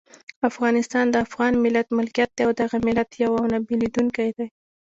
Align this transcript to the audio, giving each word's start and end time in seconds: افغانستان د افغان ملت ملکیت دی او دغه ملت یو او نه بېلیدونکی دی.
افغانستان 0.49 1.05
د 1.09 1.15
افغان 1.25 1.53
ملت 1.63 1.87
ملکیت 1.97 2.29
دی 2.35 2.43
او 2.47 2.51
دغه 2.61 2.77
ملت 2.87 3.09
یو 3.23 3.31
او 3.39 3.45
نه 3.53 3.59
بېلیدونکی 3.67 4.29
دی. 4.37 4.47